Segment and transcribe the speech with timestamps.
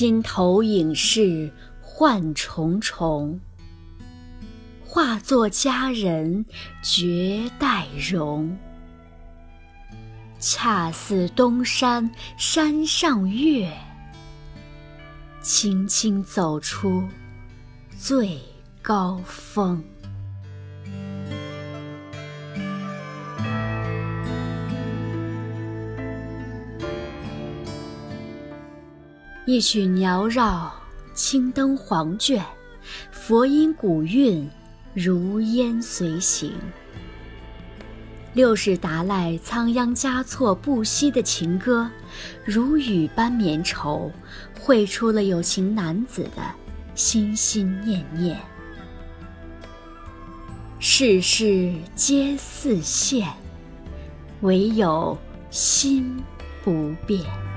[0.00, 3.38] 心头影事幻重重，
[4.82, 6.46] 化作佳人
[6.82, 8.56] 绝代容。
[10.38, 13.70] 恰似东山山上月，
[15.42, 17.04] 轻轻走出
[17.98, 18.38] 最
[18.80, 19.84] 高峰。
[29.52, 30.72] 一曲缭绕，
[31.12, 32.40] 青灯黄卷，
[33.10, 34.48] 佛音古韵，
[34.94, 36.52] 如烟随行。
[38.32, 41.90] 六世达赖仓央嘉措不息的情歌，
[42.44, 44.12] 如雨般绵稠，
[44.60, 46.42] 绘出了有情男子的
[46.94, 48.38] 心心念念。
[50.78, 53.26] 世事皆似线，
[54.42, 55.18] 唯有
[55.50, 56.22] 心
[56.62, 57.49] 不变。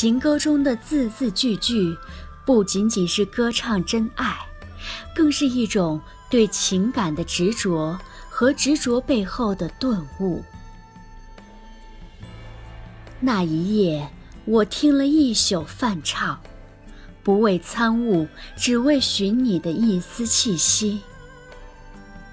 [0.00, 1.98] 情歌中的字字句句，
[2.46, 4.38] 不仅仅是歌唱真爱，
[5.12, 7.98] 更是一种对情感的执着
[8.30, 10.44] 和执着背后的顿悟。
[13.18, 14.08] 那一夜，
[14.44, 16.38] 我听了一宿梵唱，
[17.24, 21.00] 不为参悟，只为寻你的一丝气息，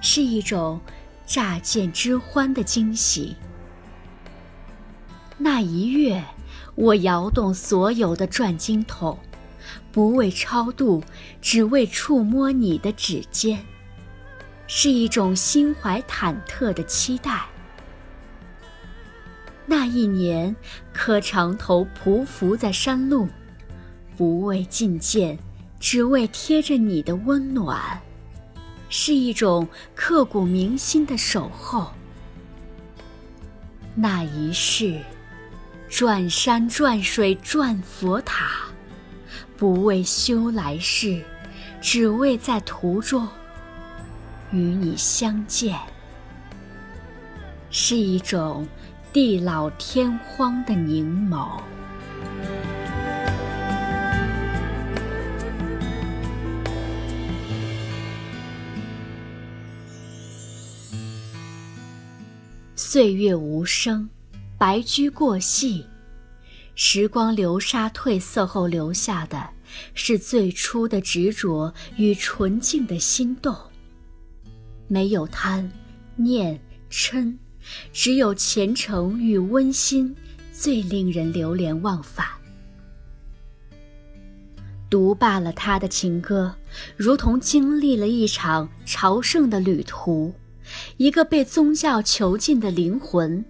[0.02, 0.80] 是一种
[1.26, 3.36] 乍见之欢的惊喜。
[5.40, 6.24] 那一月。
[6.76, 9.18] 我摇动所有的转经筒，
[9.92, 11.02] 不为超度，
[11.42, 13.66] 只为触摸你的指尖，
[14.68, 17.46] 是一种心怀忐忑的期待。
[19.66, 20.54] 那一年，
[20.94, 23.30] 磕长头匍匐在山路，
[24.18, 25.40] 不为觐见，
[25.80, 28.02] 只为贴着你的温暖，
[28.90, 31.88] 是一种刻骨铭心的守候。
[33.96, 35.00] 那一世。
[35.88, 38.66] 转山转水转佛塔，
[39.56, 41.24] 不为修来世，
[41.82, 43.26] 只为在途中
[44.52, 45.78] 与你相见，
[47.70, 48.68] 是一种
[49.14, 51.62] 地老天荒的凝眸。
[62.76, 64.10] 岁月无声。
[64.66, 65.86] 白驹过隙，
[66.74, 69.48] 时光流沙褪色后留下的，
[69.94, 73.56] 是最初的执着与纯净的心动。
[74.88, 75.72] 没有贪、
[76.16, 76.60] 念、
[76.90, 77.38] 嗔，
[77.94, 80.16] 只有虔诚与温馨，
[80.52, 82.26] 最令人流连忘返。
[84.90, 86.56] 读罢了他的情歌，
[86.98, 90.34] 如同经历了一场朝圣的旅途，
[90.98, 93.46] 一个被宗教囚禁的灵魂。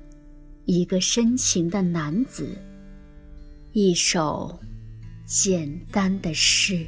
[0.66, 2.58] 一个深情的男子，
[3.72, 4.60] 一首
[5.26, 6.86] 简单的诗。